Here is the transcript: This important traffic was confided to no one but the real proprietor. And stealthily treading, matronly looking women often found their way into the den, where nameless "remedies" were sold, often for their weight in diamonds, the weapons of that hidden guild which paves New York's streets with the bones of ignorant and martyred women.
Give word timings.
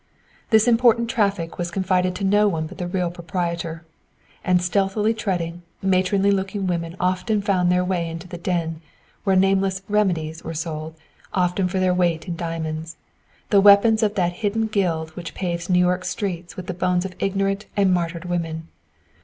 This 0.49 0.67
important 0.67 1.11
traffic 1.11 1.59
was 1.59 1.69
confided 1.69 2.15
to 2.15 2.23
no 2.23 2.47
one 2.47 2.65
but 2.65 2.79
the 2.79 2.87
real 2.87 3.11
proprietor. 3.11 3.85
And 4.43 4.59
stealthily 4.59 5.13
treading, 5.13 5.61
matronly 5.79 6.31
looking 6.31 6.65
women 6.65 6.95
often 6.99 7.39
found 7.39 7.71
their 7.71 7.85
way 7.85 8.09
into 8.09 8.27
the 8.27 8.39
den, 8.39 8.81
where 9.25 9.35
nameless 9.35 9.83
"remedies" 9.87 10.43
were 10.43 10.55
sold, 10.55 10.95
often 11.35 11.67
for 11.67 11.77
their 11.79 11.93
weight 11.93 12.27
in 12.27 12.35
diamonds, 12.35 12.97
the 13.51 13.61
weapons 13.61 14.01
of 14.01 14.15
that 14.15 14.33
hidden 14.41 14.65
guild 14.65 15.11
which 15.11 15.35
paves 15.35 15.69
New 15.69 15.77
York's 15.85 16.09
streets 16.09 16.57
with 16.57 16.65
the 16.65 16.73
bones 16.73 17.05
of 17.05 17.13
ignorant 17.19 17.67
and 17.77 17.93
martyred 17.93 18.25
women. 18.25 18.69